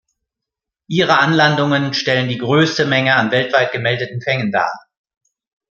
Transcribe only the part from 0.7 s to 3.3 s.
Ihre Anlandungen stellen die größte Menge an